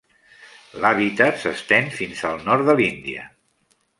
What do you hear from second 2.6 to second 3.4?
de l'Índia.